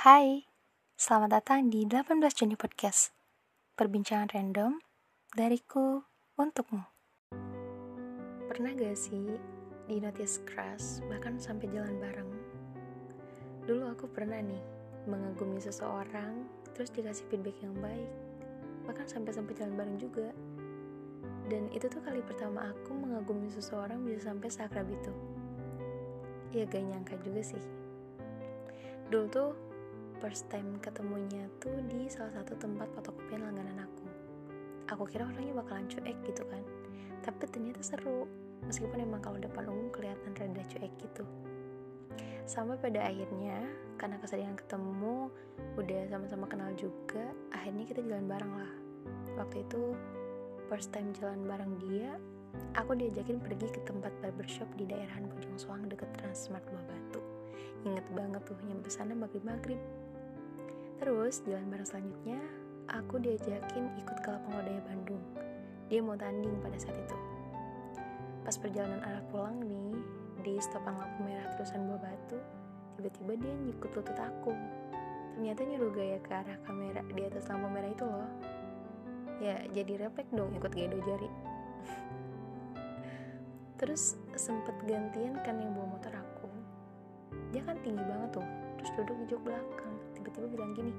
Hai, 0.00 0.48
selamat 0.96 1.28
datang 1.28 1.68
di 1.68 1.84
18 1.84 2.08
Juni 2.32 2.56
Podcast. 2.56 3.12
Perbincangan 3.76 4.32
random 4.32 4.80
dariku 5.36 6.00
untukmu. 6.40 6.88
Pernah 8.48 8.72
gak 8.80 8.96
sih 8.96 9.36
di 9.84 10.00
notice 10.00 10.40
crush 10.48 11.04
bahkan 11.04 11.36
sampai 11.36 11.68
jalan 11.68 12.00
bareng? 12.00 12.32
Dulu 13.68 13.92
aku 13.92 14.08
pernah 14.08 14.40
nih 14.40 14.64
mengagumi 15.04 15.60
seseorang 15.60 16.48
terus 16.72 16.88
dikasih 16.96 17.28
feedback 17.28 17.60
yang 17.60 17.76
baik 17.76 18.08
bahkan 18.88 19.04
sampai 19.04 19.36
sampai 19.36 19.52
jalan 19.52 19.76
bareng 19.76 20.00
juga. 20.00 20.32
Dan 21.52 21.68
itu 21.76 21.92
tuh 21.92 22.00
kali 22.00 22.24
pertama 22.24 22.72
aku 22.72 22.96
mengagumi 22.96 23.52
seseorang 23.52 24.00
bisa 24.00 24.32
sampai 24.32 24.48
seakrab 24.48 24.88
itu. 24.88 25.12
Ya 26.56 26.64
gak 26.64 26.88
nyangka 26.88 27.20
juga 27.20 27.44
sih. 27.44 27.60
Dulu 29.12 29.28
tuh 29.28 29.69
first 30.20 30.52
time 30.52 30.76
ketemunya 30.84 31.48
tuh 31.64 31.72
di 31.88 32.04
salah 32.12 32.28
satu 32.36 32.52
tempat 32.60 32.92
fotokopian 32.92 33.40
langganan 33.40 33.88
aku. 33.88 34.06
Aku 34.92 35.08
kira 35.08 35.24
orangnya 35.24 35.56
bakalan 35.56 35.88
cuek 35.88 36.12
gitu 36.28 36.44
kan. 36.44 36.60
Tapi 37.24 37.48
ternyata 37.48 37.80
seru 37.80 38.28
meskipun 38.68 39.00
emang 39.00 39.24
kalau 39.24 39.40
depan 39.40 39.64
umum 39.64 39.88
kelihatan 39.88 40.36
rada 40.36 40.60
cuek 40.68 40.92
gitu. 41.00 41.24
Sampai 42.44 42.76
pada 42.76 43.08
akhirnya 43.08 43.64
karena 43.96 44.20
kesedihan 44.20 44.56
ketemu 44.60 45.32
udah 45.80 46.00
sama-sama 46.12 46.44
kenal 46.44 46.68
juga 46.76 47.24
akhirnya 47.56 47.88
kita 47.88 48.04
jalan 48.04 48.28
bareng 48.28 48.52
lah. 48.52 48.72
Waktu 49.40 49.64
itu 49.64 49.96
first 50.68 50.92
time 50.92 51.16
jalan 51.16 51.48
bareng 51.48 51.80
dia 51.80 52.12
aku 52.76 52.92
diajakin 52.92 53.40
pergi 53.40 53.72
ke 53.72 53.80
tempat 53.88 54.12
barbershop 54.20 54.68
di 54.76 54.84
daerah 54.84 55.16
Bojong 55.16 55.56
Soang 55.56 55.88
deket 55.88 56.12
Transmart 56.20 56.66
Buah 56.68 56.84
Batu 56.84 57.22
inget 57.86 58.04
banget 58.12 58.42
tuh 58.44 58.58
nyampe 58.68 58.92
sana 58.92 59.16
maghrib-maghrib 59.16 59.80
Terus 61.00 61.40
jalan 61.48 61.72
bareng 61.72 61.88
selanjutnya, 61.88 62.36
aku 62.92 63.16
diajakin 63.24 63.88
ikut 63.96 64.20
ke 64.20 64.28
lapang 64.28 64.52
lodaya 64.52 64.84
Bandung. 64.84 65.24
Dia 65.88 66.04
mau 66.04 66.12
tanding 66.12 66.60
pada 66.60 66.76
saat 66.76 66.92
itu. 66.92 67.16
Pas 68.44 68.52
perjalanan 68.60 69.00
arah 69.08 69.24
pulang 69.32 69.64
nih, 69.64 69.96
di 70.44 70.60
stopan 70.60 71.00
lampu 71.00 71.24
merah 71.24 71.48
terusan 71.56 71.88
buah 71.88 72.04
batu, 72.04 72.36
tiba-tiba 73.00 73.32
dia 73.40 73.52
nyikut 73.64 73.90
lutut 73.96 74.18
aku. 74.20 74.52
Ternyata 75.40 75.60
nyuruh 75.64 75.92
gaya 75.96 76.18
ke 76.20 76.30
arah 76.36 76.58
kamera 76.68 77.00
di 77.16 77.22
atas 77.24 77.48
lampu 77.48 77.68
merah 77.72 77.90
itu 77.96 78.04
loh. 78.04 78.30
Ya, 79.40 79.56
jadi 79.72 80.04
refleks 80.04 80.36
dong 80.36 80.52
ikut 80.52 80.68
gaya 80.68 80.92
dua 80.92 81.02
jari. 81.08 81.30
Terus 83.80 84.20
sempet 84.36 84.76
gantian 84.84 85.40
kan 85.48 85.56
yang 85.64 85.72
bawa 85.72 85.96
motor 85.96 86.12
aku. 86.12 86.52
Dia 87.56 87.64
kan 87.64 87.80
tinggi 87.80 88.04
banget 88.04 88.36
tuh, 88.36 88.46
terus 88.76 88.90
duduk 89.00 89.16
di 89.16 89.24
jok 89.32 89.42
belakang 89.48 89.96
tiba-tiba 90.20 90.48
bilang 90.52 90.72
gini 90.76 90.92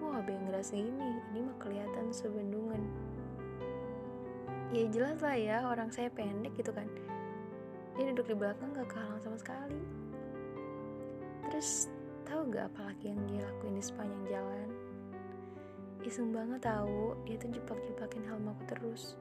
wah 0.00 0.20
bengras 0.22 0.70
segini 0.70 1.18
ini 1.32 1.40
mah 1.44 1.56
kelihatan 1.58 2.08
sebendungan. 2.14 2.82
Ya 4.74 4.84
jelas 4.90 5.18
lah 5.22 5.36
ya 5.38 5.56
orang 5.66 5.90
saya 5.90 6.10
pendek 6.10 6.54
gitu 6.58 6.70
kan. 6.74 6.86
Dia 7.96 8.12
duduk 8.12 8.28
di 8.28 8.36
belakang 8.36 8.76
gak 8.76 8.92
kehalang 8.92 9.20
sama 9.22 9.38
sekali. 9.40 9.80
Terus 11.48 11.88
tahu 12.28 12.50
gak 12.52 12.68
apa 12.74 12.92
lagi 12.92 13.14
yang 13.14 13.20
dia 13.30 13.40
lakuin 13.46 13.78
di 13.78 13.84
sepanjang 13.84 14.24
jalan? 14.28 14.68
Iseng 16.04 16.30
banget 16.30 16.60
tahu 16.62 17.16
dia 17.24 17.36
tuh 17.40 17.50
jepak-jepakin 17.50 18.24
helm 18.28 18.52
aku 18.52 18.62
terus. 18.68 19.16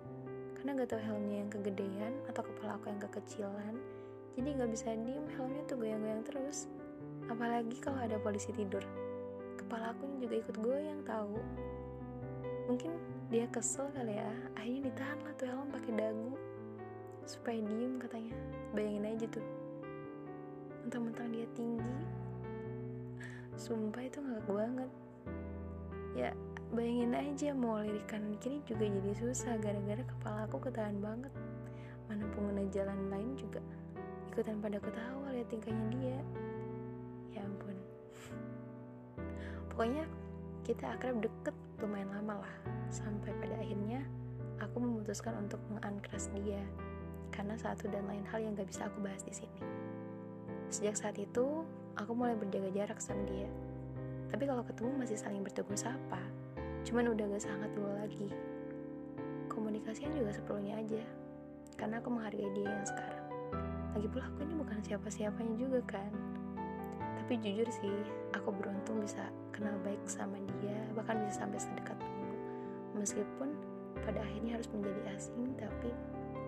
Karena 0.59 0.81
gak 0.81 0.97
tahu 0.97 1.01
helmnya 1.01 1.35
yang 1.45 1.49
kegedean 1.49 2.13
atau 2.27 2.41
kepala 2.43 2.77
aku 2.77 2.91
yang 2.91 3.01
kekecilan 3.01 3.75
jadi 4.35 4.51
gak 4.59 4.71
bisa 4.75 4.91
diem 4.91 5.27
helmnya 5.39 5.63
tuh 5.63 5.79
goyang-goyang 5.79 6.23
terus. 6.27 6.67
Apalagi 7.31 7.79
kalau 7.79 8.03
ada 8.03 8.19
polisi 8.19 8.51
tidur 8.51 8.83
kepala 9.65 9.97
aku 9.97 10.05
juga 10.21 10.35
ikut 10.37 10.55
goyang 10.61 11.01
tahu. 11.09 11.41
Mungkin 12.69 12.91
dia 13.33 13.49
kesel 13.49 13.89
kali 13.97 14.13
ya. 14.13 14.29
Akhirnya 14.53 14.93
ditahan 14.93 15.17
lah 15.25 15.33
tuh 15.33 15.47
helm 15.49 15.69
pakai 15.73 15.91
dagu. 15.97 16.33
Supaya 17.25 17.57
diem 17.65 17.97
katanya. 17.97 18.37
Bayangin 18.77 19.09
aja 19.09 19.25
tuh. 19.33 19.45
Mentang-mentang 20.85 21.33
dia 21.33 21.47
tinggi. 21.57 21.97
Sumpah 23.57 24.05
itu 24.05 24.21
ngakak 24.21 24.53
banget. 24.53 24.91
Ya 26.13 26.29
bayangin 26.69 27.17
aja 27.17 27.49
mau 27.57 27.81
lirik 27.81 28.05
kanan 28.05 28.37
kiri 28.37 28.61
juga 28.69 28.85
jadi 28.85 29.11
susah 29.17 29.57
gara-gara 29.57 30.05
kepala 30.05 30.45
aku 30.45 30.61
ketahan 30.61 31.01
banget. 31.01 31.33
Mana 32.05 32.29
pengguna 32.37 32.61
jalan 32.69 33.09
lain 33.09 33.33
juga 33.33 33.65
ikutan 34.29 34.61
pada 34.61 34.77
ketawa 34.77 35.31
lihat 35.33 35.47
tingkahnya 35.49 35.87
dia 35.95 36.19
pokoknya 39.75 40.07
kita 40.63 40.95
akrab 40.95 41.19
deket 41.19 41.51
lumayan 41.83 42.07
lama 42.07 42.39
lah 42.47 42.55
sampai 42.87 43.35
pada 43.43 43.59
akhirnya 43.59 44.07
aku 44.63 44.79
memutuskan 44.79 45.35
untuk 45.35 45.59
menguncrush 45.67 46.31
dia 46.31 46.63
karena 47.35 47.59
satu 47.59 47.91
dan 47.91 48.07
lain 48.07 48.23
hal 48.31 48.39
yang 48.39 48.55
gak 48.55 48.71
bisa 48.71 48.87
aku 48.87 49.03
bahas 49.03 49.19
di 49.27 49.35
sini. 49.35 49.59
Sejak 50.71 50.95
saat 50.95 51.19
itu, 51.19 51.67
aku 51.99 52.15
mulai 52.15 52.39
berjaga 52.39 52.71
jarak 52.71 53.03
sama 53.03 53.27
dia. 53.27 53.51
Tapi 54.31 54.47
kalau 54.47 54.63
ketemu 54.63 54.95
masih 54.95 55.19
saling 55.19 55.43
bertegur 55.43 55.75
sapa, 55.75 56.23
cuman 56.87 57.11
udah 57.11 57.35
gak 57.35 57.43
sangat 57.43 57.67
dulu 57.75 57.91
lagi. 57.99 58.31
Komunikasinya 59.51 60.15
juga 60.15 60.31
seperlunya 60.31 60.79
aja, 60.79 61.03
karena 61.75 61.99
aku 61.99 62.15
menghargai 62.15 62.47
dia 62.55 62.71
yang 62.71 62.87
sekarang. 62.87 63.27
Lagi 63.91 64.07
pula 64.07 64.23
aku 64.31 64.39
ini 64.47 64.55
bukan 64.55 64.79
siapa-siapanya 64.87 65.55
juga 65.59 65.79
kan. 65.83 66.11
Tapi 67.25 67.41
jujur 67.41 67.65
sih, 67.73 67.97
aku 68.37 68.53
beruntung 68.53 69.01
bisa 69.01 69.25
kenal 69.49 69.73
baik 69.81 69.97
sama 70.05 70.37
dia 70.61 70.77
bahkan 70.93 71.17
bisa 71.23 71.41
sampai 71.41 71.57
sedekat 71.57 71.97
dulu 71.97 72.35
meskipun 72.99 73.49
pada 74.03 74.19
akhirnya 74.21 74.59
harus 74.59 74.69
menjadi 74.69 75.01
asing 75.15 75.55
tapi 75.55 75.89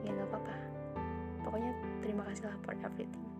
ya 0.03 0.11
nggak 0.11 0.27
apa-apa 0.29 0.55
pokoknya 1.47 1.71
terima 2.03 2.21
kasih 2.29 2.51
lah 2.51 2.57
for 2.61 2.75
everything 2.83 3.25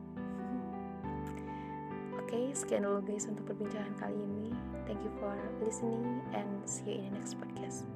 Oke, 2.18 2.34
okay, 2.34 2.46
sekian 2.52 2.84
dulu 2.84 3.00
guys 3.08 3.24
untuk 3.30 3.48
perbincangan 3.48 3.96
kali 3.96 4.20
ini. 4.20 4.52
Thank 4.84 5.00
you 5.00 5.12
for 5.16 5.32
listening 5.64 6.20
and 6.36 6.50
see 6.68 7.00
you 7.00 7.08
in 7.08 7.16
the 7.16 7.24
next 7.24 7.40
podcast. 7.40 7.88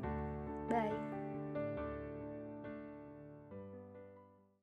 Bye. 0.72 1.20